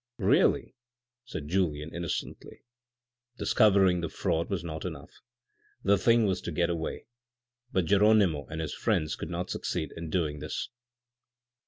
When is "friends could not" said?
8.73-9.51